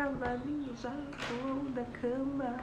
[0.00, 0.96] cavalinho já
[1.28, 2.56] pulou da cama.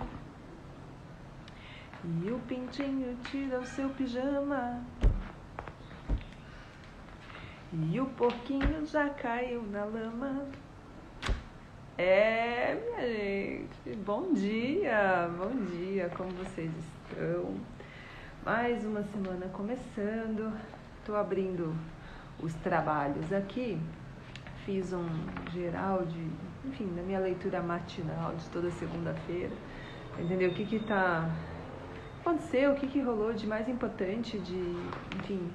[2.04, 4.81] E o pintinho tira o seu pijama.
[7.71, 10.46] E o porquinho já caiu na lama.
[11.96, 17.55] É, minha gente, bom dia, bom dia, como vocês estão?
[18.43, 20.54] Mais uma semana começando,
[20.99, 21.75] estou abrindo
[22.39, 23.79] os trabalhos aqui,
[24.65, 25.07] fiz um
[25.51, 26.29] geral de,
[26.68, 29.54] enfim, da minha leitura matinal de toda segunda-feira,
[30.19, 30.50] entendeu?
[30.50, 31.29] O que que tá
[32.22, 34.75] aconteceu, o que que rolou de mais importante de,
[35.17, 35.50] enfim,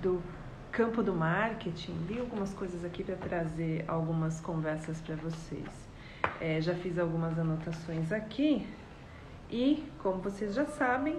[0.00, 0.22] do
[0.72, 5.68] campo do marketing, li algumas coisas aqui para trazer algumas conversas para vocês.
[6.40, 8.66] É, já fiz algumas anotações aqui
[9.50, 11.16] e, como vocês já sabem,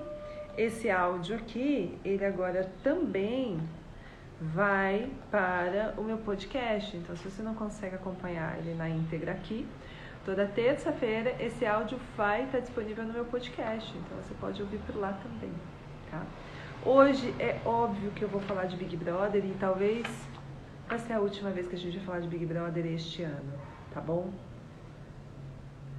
[0.57, 3.59] esse áudio aqui, ele agora também
[4.39, 6.95] vai para o meu podcast.
[6.97, 9.67] Então, se você não consegue acompanhar ele na íntegra aqui,
[10.25, 13.95] toda terça-feira esse áudio vai estar disponível no meu podcast.
[13.97, 15.51] Então, você pode ouvir por lá também,
[16.11, 16.23] tá?
[16.83, 20.05] Hoje é óbvio que eu vou falar de Big Brother e talvez
[20.87, 23.53] vai ser a última vez que a gente vai falar de Big Brother este ano,
[23.91, 24.31] tá bom?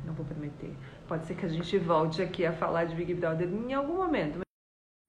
[0.05, 0.73] Não vou prometer.
[1.09, 4.34] Pode ser que a gente volte aqui a falar de Big Brother em algum momento,
[4.39, 4.45] mas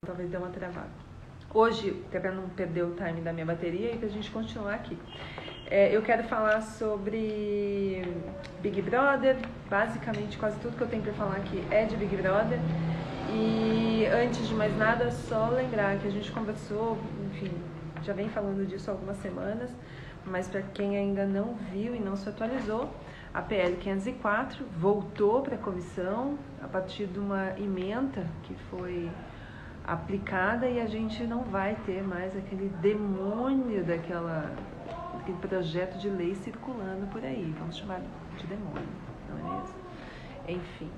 [0.04, 1.07] talvez dê uma travada.
[1.52, 4.74] Hoje, até para não perder o time da minha bateria e para a gente continuar
[4.74, 4.98] aqui.
[5.70, 8.02] É, eu quero falar sobre
[8.60, 9.36] Big Brother.
[9.68, 12.58] Basicamente, quase tudo que eu tenho para falar aqui é de Big Brother.
[13.32, 16.98] E antes de mais nada, só lembrar que a gente conversou,
[17.32, 17.52] enfim,
[18.02, 19.70] já vem falando disso há algumas semanas,
[20.26, 22.90] mas para quem ainda não viu e não se atualizou,
[23.32, 29.10] a PL 504 voltou para a comissão a partir de uma emenda que foi
[29.88, 34.52] aplicada e a gente não vai ter mais aquele demônio daquela
[35.18, 38.00] aquele projeto de lei circulando por aí, vamos chamar
[38.36, 38.86] de demônio,
[39.30, 39.76] não é mesmo?
[40.46, 40.90] Enfim,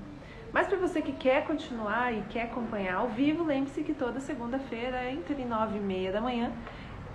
[0.52, 5.08] mas para você que quer continuar e quer acompanhar ao vivo, lembre-se que toda segunda-feira,
[5.10, 6.52] entre 9 e meia da manhã,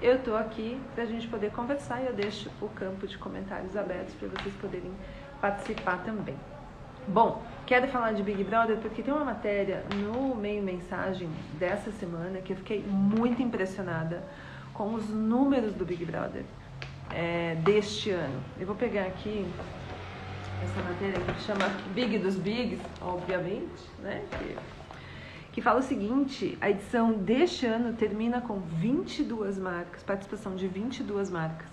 [0.01, 3.75] eu estou aqui para a gente poder conversar e eu deixo o campo de comentários
[3.75, 4.91] abertos para vocês poderem
[5.41, 6.37] participar também.
[7.07, 11.29] Bom, quero falar de Big Brother porque tem uma matéria no meio mensagem
[11.59, 14.23] dessa semana que eu fiquei muito impressionada
[14.73, 16.43] com os números do Big Brother
[17.13, 18.41] é, deste ano.
[18.59, 19.45] Eu vou pegar aqui
[20.63, 24.25] essa matéria que chama Big dos Bigs, obviamente, né?
[24.31, 24.57] Que,
[25.53, 31.29] que fala o seguinte: a edição deste ano termina com 22 marcas, participação de 22
[31.29, 31.67] marcas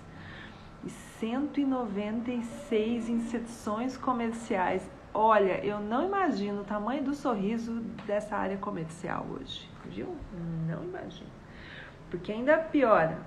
[0.85, 4.83] e 196 inserções comerciais.
[5.15, 10.17] Olha, eu não imagino o tamanho do sorriso dessa área comercial hoje, viu?
[10.67, 11.31] Não imagino.
[12.11, 13.19] Porque ainda piora.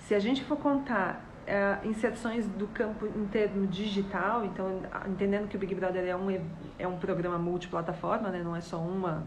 [0.00, 5.56] Se a gente for contar é, inserções do campo em termo digital, então entendendo que
[5.56, 6.30] o Big Brother é um,
[6.78, 8.42] é um programa multiplataforma, né?
[8.42, 9.24] não é só uma,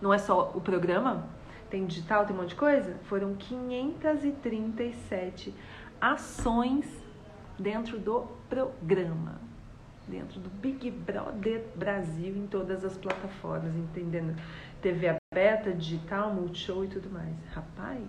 [0.00, 1.26] não é só o programa,
[1.70, 5.54] tem digital, tem um monte de coisa, foram 537
[6.00, 6.86] ações
[7.58, 9.40] dentro do programa,
[10.08, 14.34] dentro do Big Brother Brasil em todas as plataformas, entendendo
[14.80, 17.34] TV aberta, digital, multishow e tudo mais.
[17.52, 18.08] Rapaz,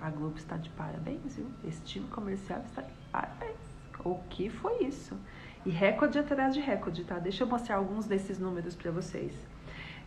[0.00, 1.46] a Globo está de parabéns, viu?
[1.66, 3.56] Esse time comercial está de parabéns.
[4.04, 5.16] O que foi isso?
[5.64, 7.18] E recorde atrás de recorde, tá?
[7.18, 9.32] Deixa eu mostrar alguns desses números para vocês.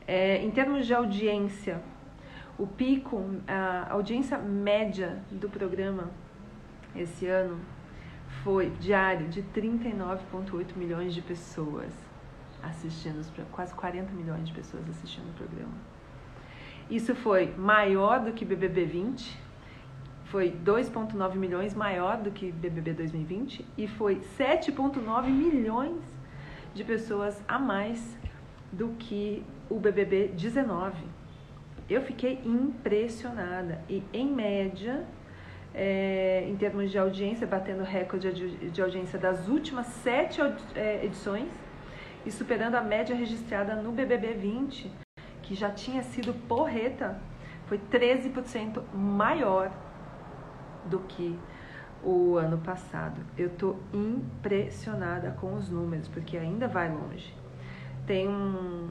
[0.07, 1.81] É, em termos de audiência,
[2.57, 6.09] o pico, a audiência média do programa
[6.95, 7.59] esse ano
[8.43, 11.93] foi diário de 39,8 milhões de pessoas
[12.61, 15.73] assistindo, quase 40 milhões de pessoas assistindo o programa.
[16.89, 19.39] Isso foi maior do que BBB 20,
[20.25, 26.01] foi 2,9 milhões maior do que BBB 2020 e foi 7,9 milhões
[26.73, 28.17] de pessoas a mais
[28.71, 31.03] do que o BBB 19.
[31.89, 35.05] Eu fiquei impressionada e, em média,
[35.73, 38.31] é, em termos de audiência, batendo recorde
[38.71, 40.41] de audiência das últimas sete
[40.75, 41.49] é, edições
[42.25, 44.91] e superando a média registrada no BBB 20,
[45.41, 47.19] que já tinha sido porreta,
[47.67, 49.71] foi 13% maior
[50.85, 51.37] do que
[52.03, 53.21] o ano passado.
[53.37, 57.33] Eu estou impressionada com os números, porque ainda vai longe.
[58.05, 58.89] Tem um,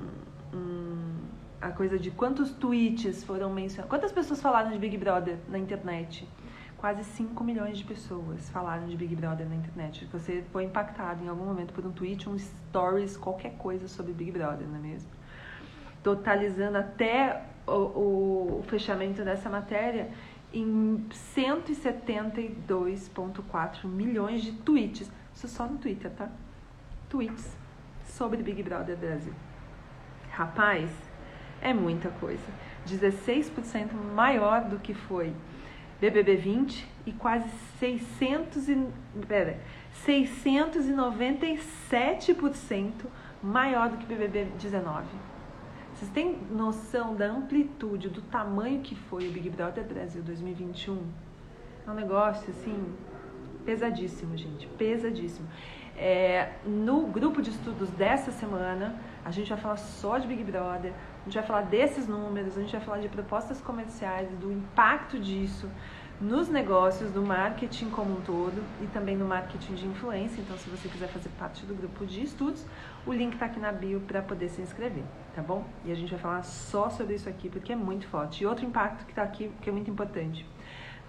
[0.54, 1.14] um,
[1.60, 3.90] a coisa de quantos tweets foram mencionados.
[3.90, 6.28] Quantas pessoas falaram de Big Brother na internet?
[6.78, 10.08] Quase 5 milhões de pessoas falaram de Big Brother na internet.
[10.12, 14.30] Você foi impactado em algum momento por um tweet, um stories, qualquer coisa sobre Big
[14.30, 15.10] Brother, não é mesmo?
[16.04, 20.08] Totalizando até o, o, fechamento dessa matéria,
[20.54, 25.10] em 172,4 milhões de tweets.
[25.34, 26.30] Isso só no Twitter, tá?
[27.08, 27.56] Tweets
[28.06, 29.34] sobre Big Brother Brasil.
[30.30, 30.88] Rapaz,
[31.60, 32.46] é muita coisa.
[32.86, 35.34] 16% maior do que foi
[36.00, 37.48] BBB 20 e quase
[37.78, 38.88] 600 e,
[39.26, 39.58] pera,
[40.06, 42.92] 697%
[43.42, 45.06] maior do que BBB 19.
[45.94, 51.02] Vocês têm noção da amplitude, do tamanho que foi o Big Brother Brasil 2021?
[51.84, 52.94] É um negócio assim
[53.64, 55.48] pesadíssimo, gente, pesadíssimo.
[55.96, 60.92] É, no grupo de estudos dessa semana, a gente vai falar só de Big Brother,
[61.22, 65.18] a gente vai falar desses números, a gente vai falar de propostas comerciais, do impacto
[65.18, 65.68] disso
[66.20, 70.40] nos negócios, do marketing como um todo e também no marketing de influência.
[70.40, 72.64] Então, se você quiser fazer parte do grupo de estudos,
[73.06, 75.04] o link está aqui na bio para poder se inscrever,
[75.34, 75.64] tá bom?
[75.84, 78.42] E a gente vai falar só sobre isso aqui porque é muito forte.
[78.42, 80.44] E outro impacto que está aqui, que é muito importante.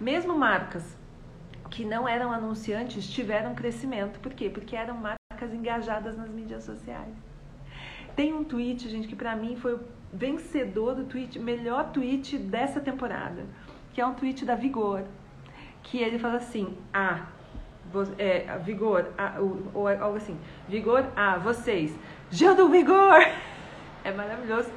[0.00, 0.96] Mesmo marcas
[1.70, 4.20] que não eram anunciantes tiveram crescimento.
[4.20, 4.48] Por quê?
[4.48, 7.14] Porque eram marcas engajadas nas mídias sociais.
[8.14, 9.80] Tem um tweet, gente, que para mim foi o
[10.12, 13.44] vencedor do tweet, melhor tweet dessa temporada,
[13.92, 15.02] que é um tweet da Vigor,
[15.82, 17.26] que ele fala assim: "Ah,
[18.18, 20.36] é, Vigor, ah, ou, ou algo assim,
[20.68, 21.96] Vigor, ah, vocês,
[22.30, 23.20] Gil do Vigor!"
[24.02, 24.70] É maravilhoso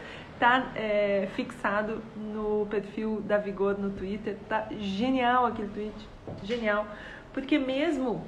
[0.43, 4.35] tá é, fixado no perfil da Vigor no Twitter.
[4.49, 6.09] Tá genial aquele tweet.
[6.43, 6.85] Genial.
[7.31, 8.25] Porque mesmo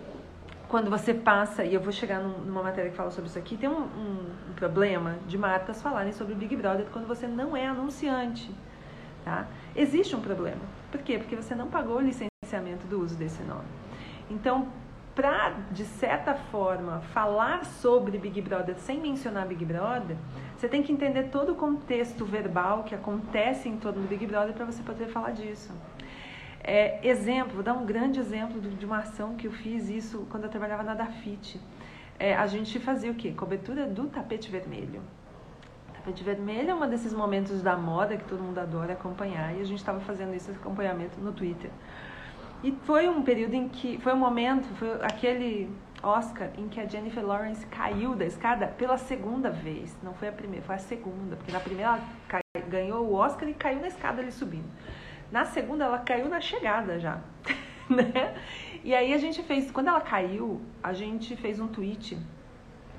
[0.67, 3.69] quando você passa, e eu vou chegar numa matéria que fala sobre isso aqui, tem
[3.69, 7.67] um, um, um problema de marcas falarem sobre o Big Brother quando você não é
[7.67, 8.51] anunciante.
[9.23, 9.47] Tá?
[9.75, 10.61] Existe um problema.
[10.91, 11.17] Por quê?
[11.17, 13.65] Porque você não pagou o licenciamento do uso desse nome.
[14.29, 14.67] Então,
[15.15, 20.17] para, de certa forma, falar sobre Big Brother sem mencionar Big Brother,
[20.57, 24.53] você tem que entender todo o contexto verbal que acontece em torno do Big Brother
[24.53, 25.71] para você poder falar disso.
[26.67, 30.45] É, exemplo, vou dar um grande exemplo de uma ação que eu fiz isso quando
[30.45, 31.61] eu trabalhava na Dafit.
[32.17, 33.31] É, a gente fazia o quê?
[33.33, 34.99] Cobertura do tapete vermelho.
[35.93, 39.63] Tapete vermelho é um desses momentos da moda que todo mundo adora acompanhar e a
[39.63, 41.69] gente estava fazendo esse acompanhamento no Twitter.
[42.63, 45.69] E foi um período em que, foi um momento, foi aquele
[46.01, 49.95] Oscar em que a Jennifer Lawrence caiu da escada pela segunda vez.
[50.01, 53.53] Não foi a primeira, foi a segunda, porque na primeira ela ganhou o Oscar e
[53.53, 54.67] caiu na escada ali subindo.
[55.31, 57.19] Na segunda ela caiu na chegada já,
[57.89, 58.35] né?
[58.83, 62.17] E aí a gente fez, quando ela caiu, a gente fez um tweet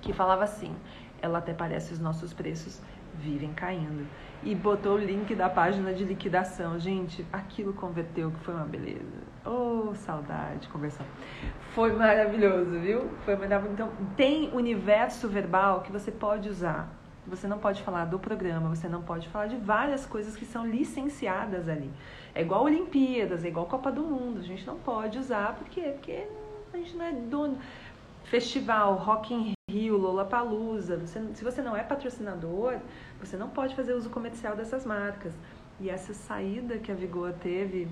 [0.02, 0.74] que falava assim:
[1.20, 2.80] ela até parece os nossos preços
[3.14, 4.06] vivem caindo.
[4.42, 6.78] E botou o link da página de liquidação.
[6.78, 9.22] Gente, aquilo converteu, que foi uma beleza.
[9.44, 11.04] Oh, saudade de conversar.
[11.74, 13.10] Foi maravilhoso, viu?
[13.24, 13.72] Foi maravilhoso.
[13.72, 16.88] Então, tem universo verbal que você pode usar.
[17.26, 20.66] Você não pode falar do programa, você não pode falar de várias coisas que são
[20.66, 21.90] licenciadas ali.
[22.34, 24.40] É igual Olimpíadas, é igual Copa do Mundo.
[24.40, 25.92] A gente não pode usar, por quê?
[25.94, 26.26] Porque
[26.72, 27.58] a gente não é dono.
[28.24, 30.96] Festival, Rock in Rio, Lollapalooza.
[30.98, 32.78] Você, se você não é patrocinador,
[33.20, 35.32] você não pode fazer uso comercial dessas marcas.
[35.80, 37.88] E essa saída que a Vigor teve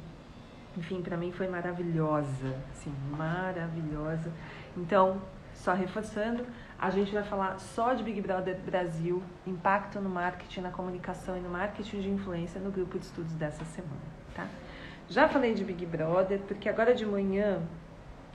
[0.76, 4.30] enfim, para mim foi maravilhosa, assim, maravilhosa.
[4.76, 5.20] Então,
[5.54, 6.44] só reforçando,
[6.84, 11.40] a gente vai falar só de Big Brother Brasil, impacto no marketing, na comunicação e
[11.40, 14.02] no marketing de influência no grupo de estudos dessa semana,
[14.34, 14.46] tá?
[15.08, 17.62] Já falei de Big Brother, porque agora de manhã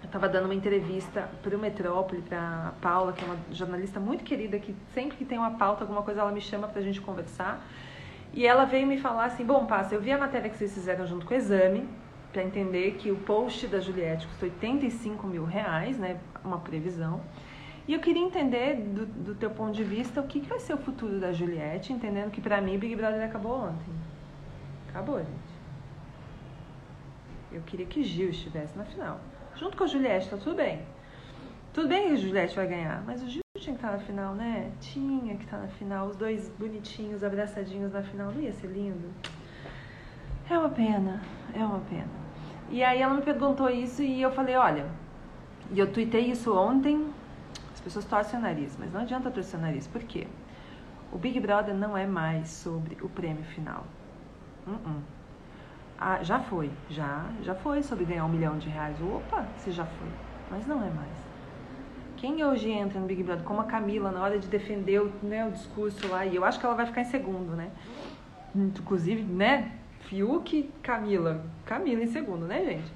[0.01, 3.99] eu estava dando uma entrevista para o Metrópole, para a Paula, que é uma jornalista
[3.99, 6.83] muito querida, que sempre que tem uma pauta, alguma coisa, ela me chama para a
[6.83, 7.63] gente conversar.
[8.33, 11.06] E ela veio me falar assim: Bom, Passa, eu vi a matéria que vocês fizeram
[11.06, 11.87] junto com o exame,
[12.33, 17.21] para entender que o post da Juliette custou 85 mil reais, né, uma previsão.
[17.89, 20.75] E eu queria entender, do, do teu ponto de vista, o que, que vai ser
[20.75, 23.91] o futuro da Juliette, entendendo que para mim Big Brother acabou ontem.
[24.89, 25.55] Acabou, gente.
[27.51, 29.19] Eu queria que Gil estivesse na final.
[29.55, 30.83] Junto com a Juliette, tá tudo bem.
[31.73, 34.35] Tudo bem que a Juliette vai ganhar, mas o Gil tinha que estar na final,
[34.35, 34.71] né?
[34.79, 36.09] Tinha que estar na final.
[36.09, 38.31] Os dois bonitinhos, abraçadinhos na final.
[38.31, 39.09] Não ia ser lindo?
[40.47, 41.23] É uma pena,
[41.55, 42.05] é uma pena.
[42.69, 44.85] E aí ela me perguntou isso e eu falei, olha,
[45.71, 47.11] e eu tuitei isso ontem,
[47.80, 50.28] as pessoas torcem o nariz, mas não adianta torcer o nariz, por quê?
[51.14, 53.86] O Big Brother não é mais sobre o prêmio final.
[54.68, 55.02] Uh -uh.
[55.98, 58.98] Ah, já foi, já, já foi sobre ganhar um milhão de reais.
[59.02, 60.09] Opa, se já foi,
[60.52, 61.18] mas não é mais.
[62.18, 65.48] Quem hoje entra no Big Brother, como a Camila, na hora de defender o, né,
[65.48, 67.71] o discurso lá, e eu acho que ela vai ficar em segundo, né?
[68.54, 69.71] Inclusive, né,
[70.02, 71.45] Fiuk, Camila.
[71.66, 72.92] Camila em segundo, né, gente?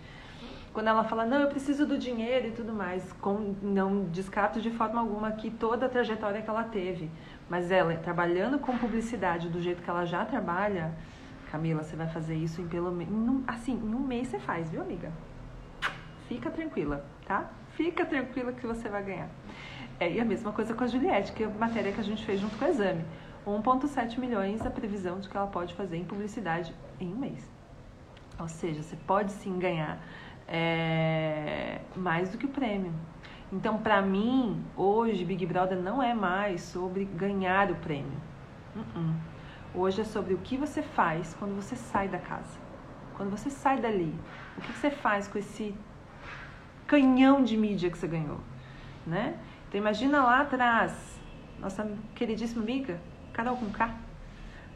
[0.74, 4.72] Quando ela fala, não, eu preciso do dinheiro e tudo mais, com, não descarto de
[4.72, 7.12] forma alguma aqui toda a trajetória que ela teve.
[7.48, 10.92] Mas ela, trabalhando com publicidade do jeito que ela já trabalha,
[11.52, 13.44] Camila, você vai fazer isso em pelo menos.
[13.46, 15.12] Assim, em um mês você faz, viu, amiga?
[16.28, 17.52] Fica tranquila, tá?
[17.74, 19.30] Fica tranquila que você vai ganhar.
[20.00, 22.26] É, e a mesma coisa com a Juliette, que é a matéria que a gente
[22.26, 23.06] fez junto com o exame.
[23.46, 27.48] 1,7 milhões a previsão de que ela pode fazer em publicidade em um mês.
[28.40, 30.00] Ou seja, você pode sim ganhar
[30.48, 32.94] é, mais do que o prêmio.
[33.52, 38.20] Então, para mim, hoje, Big Brother não é mais sobre ganhar o prêmio.
[38.76, 39.14] Uh -uh.
[39.76, 42.58] Hoje é sobre o que você faz quando você sai da casa.
[43.16, 44.14] Quando você sai dali.
[44.58, 45.76] O que você faz com esse
[46.88, 48.40] canhão de mídia que você ganhou,
[49.06, 49.36] né?
[49.68, 51.20] Então imagina lá atrás,
[51.60, 53.00] nossa queridíssima amiga,
[53.34, 53.92] Carol com K,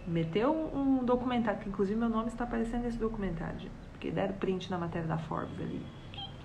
[0.08, 4.78] meteu um documentário, que inclusive meu nome está aparecendo nesse documentário, porque deram print na
[4.78, 5.84] matéria da Forbes ali.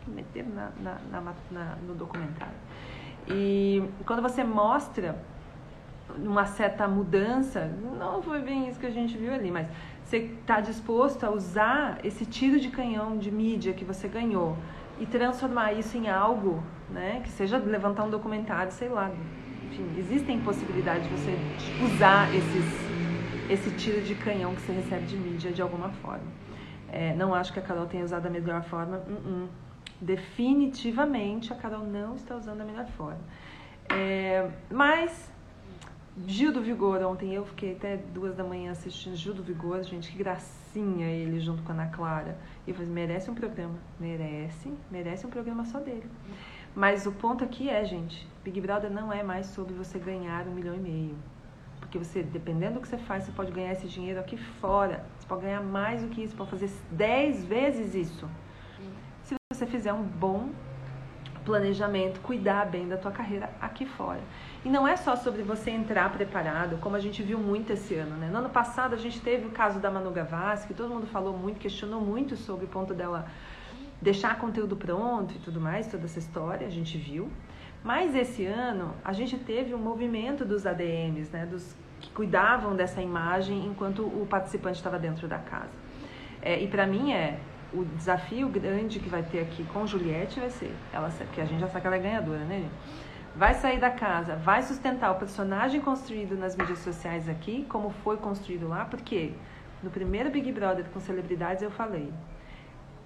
[0.06, 2.54] Meteram na, na, na, na, no documentário.
[3.28, 5.22] E quando você mostra
[6.16, 9.68] uma certa mudança, não foi bem isso que a gente viu ali, mas
[10.04, 14.56] você está disposto a usar esse tiro de canhão de mídia que você ganhou
[14.98, 19.10] e transformar isso em algo, né, que seja levantar um documentário, sei lá.
[19.64, 21.38] Enfim, existem possibilidades de você
[21.84, 22.82] usar esses
[23.50, 26.24] esse tiro de canhão que você recebe de mídia de alguma forma.
[26.92, 28.98] É, não acho que a Carol tenha usado da melhor forma.
[28.98, 29.48] Uh -uh.
[30.00, 33.20] Definitivamente a Carol não está usando da melhor forma.
[33.88, 35.32] É, mas
[36.26, 40.10] Gil do Vigor, ontem eu fiquei até duas da manhã assistindo Gil do Vigor, gente,
[40.10, 42.36] que gracinha ele junto com a Ana Clara.
[42.66, 46.04] E eu falei, merece um programa, merece, merece um programa só dele.
[46.74, 50.52] Mas o ponto aqui é, gente, Big Brother não é mais sobre você ganhar um
[50.52, 51.16] milhão e meio.
[51.80, 55.04] Porque você, dependendo do que você faz, você pode ganhar esse dinheiro aqui fora.
[55.32, 58.28] Pode ganhar mais do que isso, pode fazer 10 vezes isso.
[59.22, 60.50] Se você fizer um bom
[61.42, 64.20] planejamento, cuidar bem da tua carreira aqui fora.
[64.62, 68.14] E não é só sobre você entrar preparado, como a gente viu muito esse ano,
[68.18, 68.28] né?
[68.30, 71.34] No ano passado a gente teve o caso da Manu Gavassi, que todo mundo falou
[71.34, 73.26] muito, questionou muito sobre o ponto dela
[74.02, 77.30] deixar conteúdo pronto e tudo mais, toda essa história, a gente viu.
[77.82, 83.00] Mas esse ano a gente teve um movimento dos ADMs, né, dos que cuidavam dessa
[83.00, 85.70] imagem enquanto o participante estava dentro da casa.
[86.42, 87.38] É, e para mim é
[87.72, 91.60] o desafio grande que vai ter aqui com Juliette vai ser, ela, que a gente
[91.60, 92.68] já sabe que ela é ganhadora, né?
[93.34, 98.18] Vai sair da casa, vai sustentar o personagem construído nas mídias sociais aqui, como foi
[98.18, 99.32] construído lá, porque
[99.82, 102.12] no primeiro Big Brother com celebridades eu falei,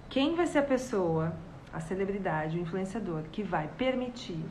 [0.09, 1.33] quem vai ser a pessoa,
[1.71, 4.43] a celebridade, o influenciador que vai permitir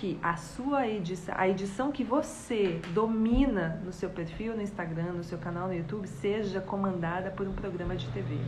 [0.00, 5.22] que a sua edição, a edição que você domina no seu perfil no Instagram, no
[5.22, 8.38] seu canal no YouTube, seja comandada por um programa de TV.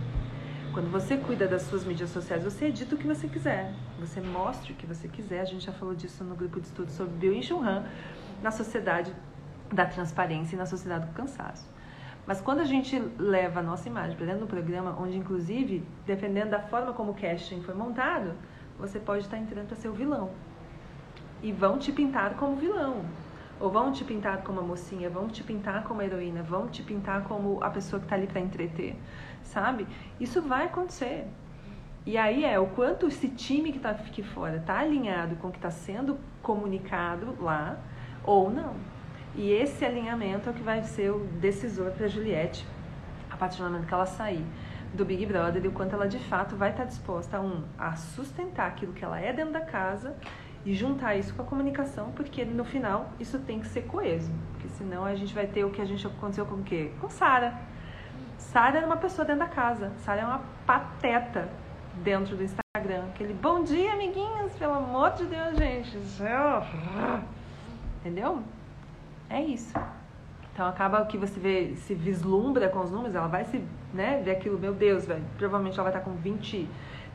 [0.73, 3.71] Quando você cuida das suas mídias sociais, você edita o que você quiser.
[4.01, 5.43] Você mostra o que você quiser.
[5.43, 7.85] A gente já falou disso no grupo de estudo sobre Bill Chun Han,
[8.43, 9.15] na sociedade
[9.71, 11.69] da transparência e na sociedade do cansaço.
[12.27, 16.53] Mas quando a gente leva a nossa imagem para dentro do programa, onde inclusive, dependendo
[16.53, 18.33] da forma como o casting foi montado,
[18.79, 20.31] você pode estar entrando para ser o vilão
[21.43, 23.05] e vão te pintar como vilão.
[23.61, 26.83] Ou vão te pintar como a mocinha, vão te pintar como a heroína, vão te
[26.83, 28.97] pintar como a pessoa que está ali para entreter,
[29.43, 29.87] sabe?
[30.19, 31.27] Isso vai acontecer.
[32.05, 35.51] E aí é o quanto esse time que está aqui fora está alinhado com o
[35.53, 37.79] que está sendo comunicado lá
[38.25, 38.75] ou não.
[39.37, 42.67] E esse alinhamento é o que vai ser o decisor para Juliette
[43.31, 44.45] a partir do momento que ela sair
[44.93, 47.95] do Big Brother e o quanto ela de fato vai estar tá disposta um, a
[47.95, 50.15] sustentar aquilo que ela é dentro da casa
[50.65, 54.69] e juntar isso com a comunicação, porque no final isso tem que ser coeso, porque
[54.69, 56.93] senão a gente vai ter o que a gente aconteceu com o quê?
[57.01, 57.55] Com Sara.
[58.39, 61.49] Sara era uma pessoa dentro da casa, Sara é uma pateta
[62.03, 65.99] dentro do Instagram, aquele bom dia, amiguinhos, pelo amor de Deus, gente.
[68.01, 68.43] Entendeu?
[69.29, 69.75] É isso.
[70.53, 74.33] Então acaba que você vê, se vislumbra com os números, ela vai se, né, ver
[74.33, 76.69] aquilo, meu Deus, velho, provavelmente ela vai estar com 20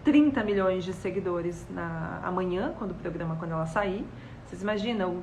[0.08, 4.08] 30 milhões de seguidores na, amanhã, quando o programa, quando ela sair.
[4.46, 5.22] Vocês imaginam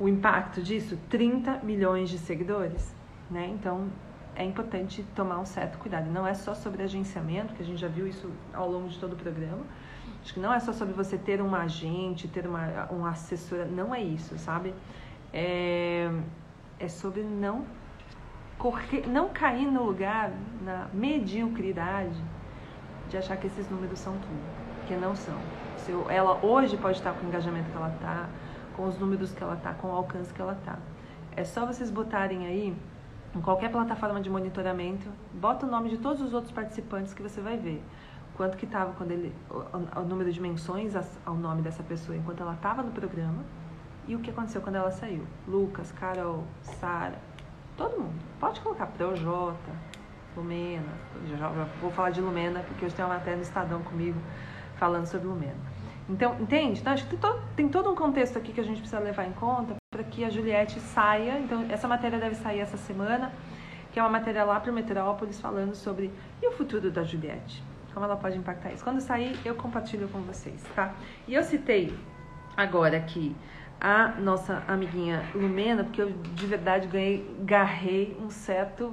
[0.00, 0.98] o, o impacto disso?
[1.10, 2.96] 30 milhões de seguidores,
[3.30, 3.46] né?
[3.48, 3.90] Então,
[4.34, 6.10] é importante tomar um certo cuidado.
[6.10, 9.12] Não é só sobre agenciamento, que a gente já viu isso ao longo de todo
[9.12, 9.60] o programa.
[10.22, 13.66] Acho que não é só sobre você ter uma agente, ter uma, uma assessora.
[13.66, 14.72] Não é isso, sabe?
[15.34, 16.10] É,
[16.78, 17.66] é sobre não,
[18.56, 22.18] correr, não cair no lugar, na mediocridade
[23.08, 24.42] de achar que esses números são tudo,
[24.78, 25.36] porque não são.
[25.78, 28.28] Se ela hoje pode estar com o engajamento que ela está,
[28.76, 30.78] com os números que ela está, com o alcance que ela está.
[31.36, 32.76] É só vocês botarem aí
[33.34, 37.40] em qualquer plataforma de monitoramento, bota o nome de todos os outros participantes que você
[37.40, 37.82] vai ver.
[38.36, 40.94] Quanto que estava quando ele o, o, número de menções
[41.24, 43.44] ao nome dessa pessoa enquanto ela estava no programa
[44.06, 45.24] e o que aconteceu quando ela saiu.
[45.46, 47.18] Lucas, Carol, Sara,
[47.76, 48.14] todo mundo.
[48.38, 49.72] Pode colocar Projota,
[50.36, 50.92] Lumena,
[51.38, 51.48] já,
[51.80, 54.18] vou falar de Lumena, porque hoje tem uma matéria no Estadão comigo
[54.76, 55.74] falando sobre Lumena.
[56.08, 56.80] Então, entende?
[56.80, 59.24] Então, acho que tem todo, tem todo um contexto aqui que a gente precisa levar
[59.24, 61.38] em conta para que a Juliette saia.
[61.38, 63.32] Então, essa matéria deve sair essa semana,
[63.92, 66.10] que é uma matéria lá para o Metrópolis falando sobre
[66.42, 67.62] e o futuro da Juliette.
[67.94, 68.82] Como ela pode impactar isso.
[68.82, 70.92] Quando sair, eu compartilho com vocês, tá?
[71.28, 71.96] E eu citei
[72.56, 73.34] agora aqui
[73.80, 78.92] a nossa amiguinha Lumena, porque eu de verdade ganhei, garrei um certo.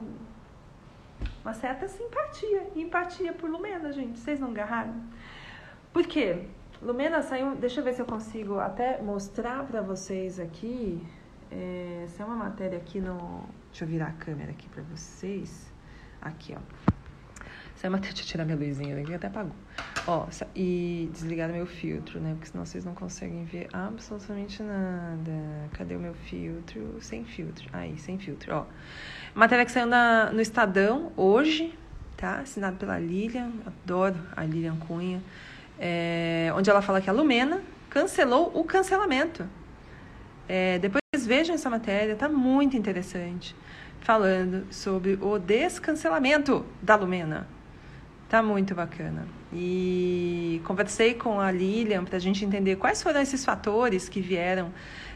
[1.44, 2.68] Uma certa simpatia.
[2.76, 4.20] Empatia por Lumena, gente.
[4.20, 4.94] Vocês não garraram?
[5.92, 6.48] Por quê?
[6.82, 7.56] Lumena saiu.
[7.56, 11.02] Deixa eu ver se eu consigo até mostrar para vocês aqui.
[11.52, 13.44] É, essa é uma matéria aqui no.
[13.70, 15.72] Deixa eu virar a câmera aqui para vocês.
[16.22, 17.01] Aqui, ó.
[17.84, 18.14] É uma matéria.
[18.14, 19.56] Deixa eu tirar minha luzinha daqui, até apagou.
[20.08, 22.34] Ó, e desligar meu filtro, né?
[22.34, 25.32] Porque senão vocês não conseguem ver absolutamente nada.
[25.74, 26.98] Cadê o meu filtro?
[27.02, 27.68] Sem filtro.
[27.74, 28.66] Aí, sem filtro, ó.
[29.34, 31.78] Matéria que saiu na, no Estadão hoje,
[32.18, 32.40] tá?
[32.40, 33.52] Assinado pela Lilian.
[33.66, 35.22] Adoro a Lilian Cunha
[35.82, 39.50] é, onde ela fala que a Lumena cancelou o cancelamento.
[40.48, 43.56] É, depois vejam essa matéria, está muito interessante,
[44.02, 47.48] falando sobre o descancelamento da Lumena.
[48.32, 49.28] Tá muito bacana.
[49.52, 54.72] E conversei com a Lilian para a gente entender quais foram esses fatores que vieram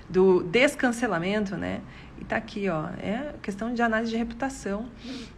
[0.10, 1.82] do descancelamento, né?
[2.20, 4.90] E tá aqui, ó, é questão de análise de reputação.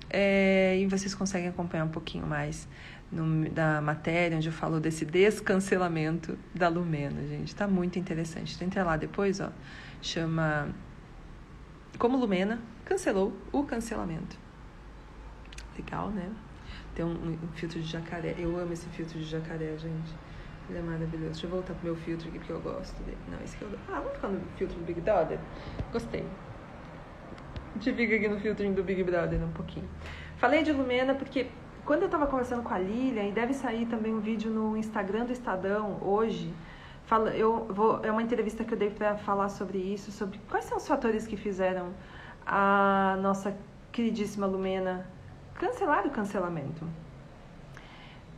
[0.10, 2.68] É, e vocês conseguem acompanhar um pouquinho mais
[3.12, 7.50] no, da matéria, onde eu falo desse descancelamento da Lumena, gente.
[7.50, 8.58] Está muito interessante.
[8.64, 9.52] Entra lá depois, ó.
[10.02, 10.70] Chama
[12.00, 14.36] Como Lumena cancelou o cancelamento.
[15.78, 16.28] Legal, né?
[16.98, 18.34] Tem um, um, filtro de jacaré.
[18.40, 20.16] Eu amo esse filtro de jacaré, gente.
[20.68, 21.34] Ele é maravilhoso.
[21.34, 23.20] Deixa eu voltar pro meu filtro aqui, porque eu gosto dele.
[23.30, 23.80] Não, esse aqui eu...
[23.88, 25.38] Ah, vamos ficar no filtro do Big Brother?
[25.94, 26.26] Gostei.
[27.70, 29.88] A gente fica aqui no filtro do Big Brother um pouquinho.
[30.38, 31.46] Falei de Lumena porque
[31.86, 35.26] quando eu estava conversando com a Lilian, e deve sair também um vídeo no Instagram
[35.26, 36.52] do Estadão hoje,
[37.06, 40.66] fala, eu vou, é uma entrevista que eu dei para falar sobre isso, sobre quais
[40.66, 41.94] são os fatores que fizeram
[42.44, 43.56] a nossa
[43.92, 45.16] queridíssima Lumena
[45.58, 46.86] cancelar o cancelamento.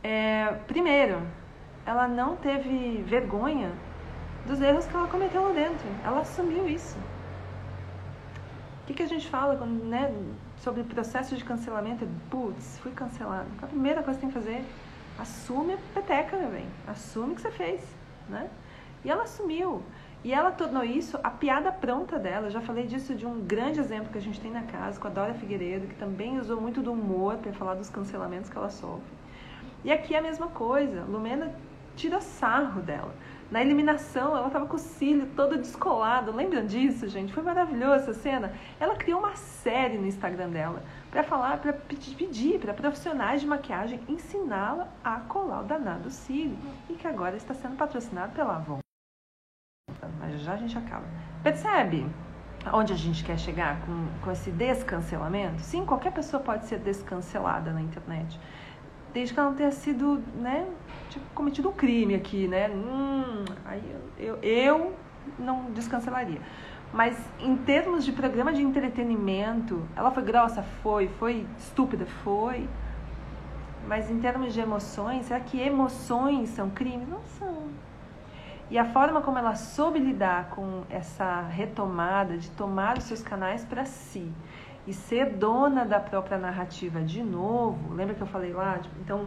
[0.02, 1.20] É, primeiro,
[1.84, 3.72] ela não teve vergonha
[4.46, 5.86] dos erros que ela cometeu lá dentro.
[6.04, 6.96] Ela assumiu isso.
[8.82, 10.12] O que, que a gente fala quando, né,
[10.58, 13.48] sobre o processo de cancelamento, putz, fui cancelado.
[13.62, 14.64] A primeira coisa que tem que fazer,
[15.18, 16.66] assume a peteca, meu bem.
[16.88, 17.82] Assume o que você fez,
[18.28, 18.50] né?
[19.04, 19.82] E ela assumiu.
[20.22, 22.48] E ela tornou isso a piada pronta dela.
[22.48, 25.08] Eu já falei disso de um grande exemplo que a gente tem na casa, com
[25.08, 28.68] a Dora Figueiredo, que também usou muito do humor para falar dos cancelamentos que ela
[28.68, 29.20] sofre.
[29.82, 31.04] E aqui é a mesma coisa.
[31.04, 31.54] Lumena
[31.96, 33.14] tira sarro dela.
[33.50, 36.36] Na eliminação, ela estava com o cílio todo descolado.
[36.36, 37.32] Lembram disso, gente?
[37.32, 38.52] Foi maravilhosa essa cena.
[38.78, 44.00] Ela criou uma série no Instagram dela para falar, para pedir para profissionais de maquiagem
[44.06, 46.56] ensiná-la a colar o danado cílio.
[46.90, 48.80] E que agora está sendo patrocinado pela Avon.
[50.18, 51.04] Mas já a gente acaba.
[51.42, 52.06] Percebe
[52.72, 55.60] onde a gente quer chegar com, com esse descancelamento?
[55.62, 58.38] Sim, qualquer pessoa pode ser descancelada na internet
[59.12, 60.66] desde que ela não tenha sido, né,
[61.08, 62.68] tipo, cometido um crime aqui, né?
[62.70, 63.82] Hum, aí
[64.18, 64.96] eu, eu, eu
[65.38, 66.40] não descancelaria.
[66.92, 70.62] Mas em termos de programa de entretenimento, ela foi grossa?
[70.82, 71.08] Foi.
[71.18, 72.04] Foi estúpida?
[72.24, 72.68] Foi.
[73.86, 77.08] Mas em termos de emoções, será que emoções são crimes?
[77.08, 77.68] Não são.
[78.70, 83.64] E a forma como ela soube lidar com essa retomada de tomar os seus canais
[83.64, 84.32] para si
[84.86, 87.92] e ser dona da própria narrativa de novo.
[87.92, 88.78] Lembra que eu falei lá?
[88.78, 89.26] Tipo, então,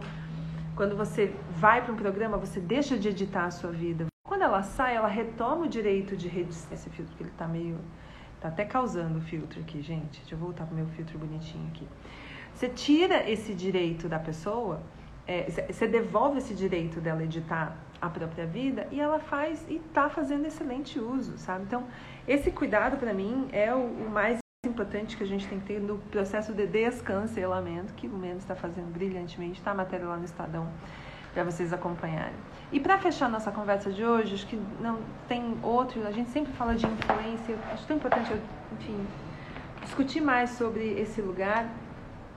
[0.74, 4.06] quando você vai para um programa, você deixa de editar a sua vida.
[4.26, 6.72] Quando ela sai, ela retoma o direito de redição.
[6.72, 7.78] Esse filtro que ele tá meio.
[8.40, 10.20] tá até causando o filtro aqui, gente.
[10.20, 11.86] Deixa eu voltar pro meu filtro bonitinho aqui.
[12.54, 14.80] Você tira esse direito da pessoa,
[15.26, 20.08] é, você devolve esse direito dela editar a própria vida e ela faz e tá
[20.08, 21.64] fazendo excelente uso, sabe?
[21.64, 21.84] Então,
[22.28, 25.80] esse cuidado para mim é o, o mais importante que a gente tem que ter
[25.80, 30.24] no processo de descancelamento, que o Mendes está fazendo brilhantemente, está a matéria lá no
[30.24, 30.68] Estadão
[31.32, 32.34] para vocês acompanharem.
[32.72, 36.52] E para fechar nossa conversa de hoje, acho que não tem outro, a gente sempre
[36.52, 38.32] fala de influência, acho tão importante,
[38.72, 39.06] enfim,
[39.82, 41.68] discutir mais sobre esse lugar.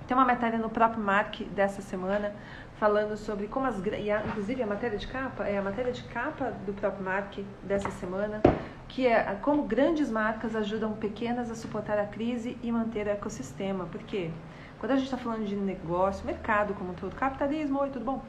[0.08, 2.34] Tem uma matéria no próprio Mark dessa semana
[2.80, 6.04] falando sobre como as e a, inclusive a matéria de capa é a matéria de
[6.04, 8.41] capa do próprio Mark dessa semana
[8.88, 13.86] que é como grandes marcas ajudam pequenas a suportar a crise e manter o ecossistema.
[13.91, 14.32] Porque
[14.80, 18.24] quando a gente está falando de negócio, mercado como um todo, capitalismo, oi, tudo bom?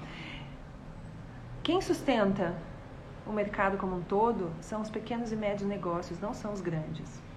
[1.63, 2.55] Quem sustenta
[3.27, 7.28] o mercado como um todo são os pequenos e médios negócios, não são os grandes.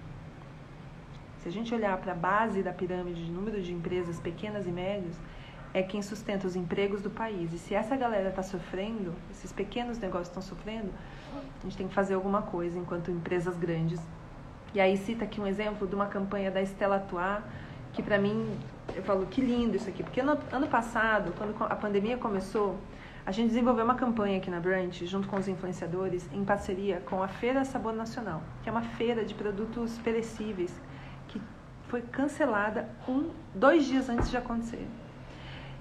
[1.42, 4.70] Se a gente olhar para a base da pirâmide de número de empresas pequenas e
[4.70, 5.18] médias,
[5.74, 7.52] é quem sustenta os empregos do país.
[7.52, 10.90] E se essa galera está sofrendo, esses pequenos negócios estão sofrendo,
[11.34, 14.00] a gente tem que fazer alguma coisa enquanto empresas grandes.
[14.72, 17.42] E aí cita aqui um exemplo de uma campanha da Estela Atuar,
[17.92, 18.56] que para mim,
[18.94, 20.04] eu falo, que lindo isso aqui.
[20.04, 22.78] Porque no ano passado, quando a pandemia começou,
[23.26, 27.20] a gente desenvolveu uma campanha aqui na Brunch, junto com os influenciadores, em parceria com
[27.20, 30.72] a Feira Sabor Nacional, que é uma feira de produtos perecíveis,
[31.92, 34.88] foi cancelada um, dois dias antes de acontecer.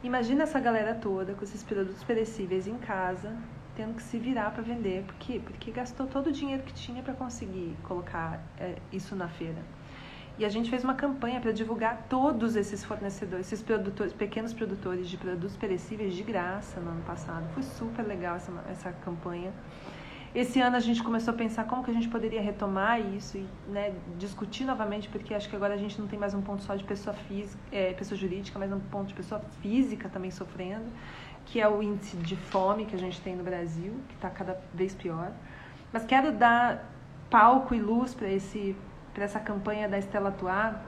[0.04, 3.34] Imagina essa galera toda com esses produtos perecíveis em casa,
[3.78, 5.06] tendo que se virar para vender.
[5.06, 5.40] Por quê?
[5.42, 9.62] Porque gastou todo o dinheiro que tinha para conseguir colocar é, isso na feira.
[10.38, 15.08] E a gente fez uma campanha para divulgar todos esses fornecedores, esses produtores, pequenos produtores
[15.08, 17.48] de produtos perecíveis de graça no ano passado.
[17.54, 19.54] Foi super legal essa, essa campanha.
[20.34, 23.46] Esse ano a gente começou a pensar como que a gente poderia retomar isso e
[23.68, 26.74] né, discutir novamente, porque acho que agora a gente não tem mais um ponto só
[26.74, 30.86] de pessoa, física, é, pessoa jurídica, mas um ponto de pessoa física também sofrendo,
[31.46, 34.58] que é o índice de fome que a gente tem no Brasil, que está cada
[34.74, 35.34] vez pior.
[35.92, 36.90] Mas quero dar
[37.30, 40.82] palco e luz para essa campanha da Estela Atuar,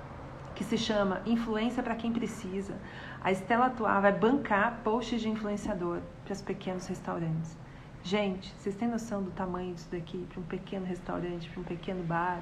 [0.56, 2.76] que se chama Influência para quem precisa.
[3.22, 7.62] A Estela Atuar vai bancar posts de influenciador para os pequenos restaurantes.
[8.06, 12.04] Gente, vocês têm noção do tamanho disso daqui para um pequeno restaurante, para um pequeno
[12.04, 12.42] bar?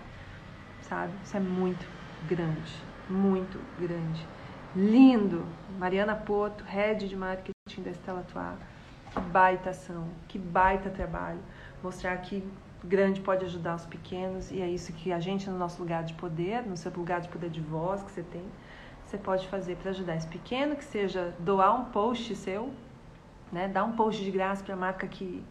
[0.82, 1.13] Sabe?
[1.24, 1.88] Isso é muito
[2.28, 2.74] grande,
[3.08, 4.26] muito grande.
[4.76, 5.45] Lindo!
[5.78, 8.58] Mariana Porto, head de marketing da Estela Atuar.
[9.13, 11.39] Que baita ação, que baita trabalho.
[11.84, 12.43] Mostrar que
[12.84, 16.15] grande pode ajudar os pequenos e é isso que a gente no nosso lugar de
[16.15, 18.45] poder, no seu lugar de poder de voz que você tem,
[19.06, 22.71] você pode fazer para ajudar esse pequeno, que seja doar um post seu,
[23.52, 25.44] né, dar um post de graça para a marca que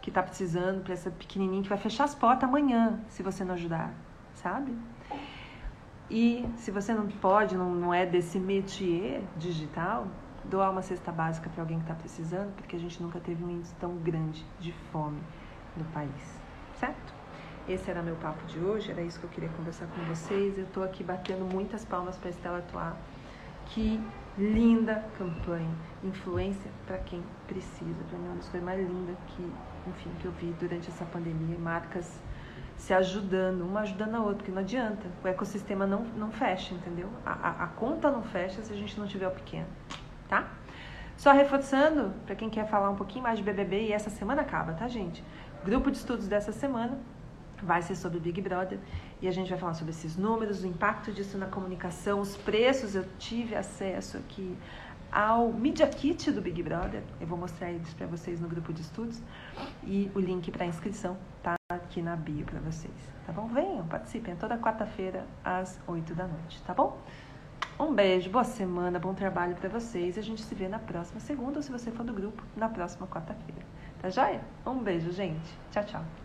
[0.00, 3.54] que está precisando, para essa pequenininha que vai fechar as portas amanhã, se você não
[3.54, 3.90] ajudar,
[4.34, 4.76] sabe?
[6.10, 10.06] E se você não pode, não, não é desse métier digital,
[10.44, 13.48] doar uma cesta básica para alguém que está precisando, porque a gente nunca teve um
[13.48, 15.22] índice tão grande de fome
[15.74, 16.44] no país
[16.84, 17.14] certo?
[17.68, 20.58] Esse era meu papo de hoje, era isso que eu queria conversar com vocês.
[20.58, 22.96] Eu estou aqui batendo muitas palmas para Estela atuar.
[23.66, 24.00] Que
[24.38, 25.70] linda campanha,
[26.02, 28.02] influência para quem precisa.
[28.08, 29.52] Para mim, é uma das coisas mais lindas que,
[29.88, 31.56] enfim, que eu vi durante essa pandemia.
[31.58, 32.20] Marcas
[32.76, 35.06] se ajudando, uma ajudando a outra, porque não adianta.
[35.22, 37.08] O ecossistema não, não fecha, entendeu?
[37.24, 39.68] A, a, a conta não fecha se a gente não tiver o pequeno,
[40.28, 40.48] tá?
[41.16, 44.72] Só reforçando, para quem quer falar um pouquinho mais de BBB, e essa semana acaba,
[44.72, 45.22] tá, gente?
[45.64, 46.98] grupo de estudos dessa semana
[47.62, 48.78] vai ser sobre Big Brother
[49.24, 52.94] e a gente vai falar sobre esses números, o impacto disso na comunicação, os preços.
[52.94, 54.54] Eu tive acesso aqui
[55.10, 57.02] ao Media Kit do Big Brother.
[57.18, 59.22] Eu vou mostrar eles para vocês no grupo de estudos
[59.82, 62.92] e o link para inscrição tá aqui na bio para vocês,
[63.24, 63.46] tá bom?
[63.46, 66.98] Venham, participem, toda quarta-feira às 8 da noite, tá bom?
[67.80, 70.18] Um beijo, boa semana, bom trabalho para vocês.
[70.18, 73.06] A gente se vê na próxima segunda ou se você for do grupo, na próxima
[73.06, 73.62] quarta-feira.
[74.02, 74.42] Tá joia?
[74.66, 75.58] Um beijo, gente.
[75.70, 76.23] Tchau, tchau.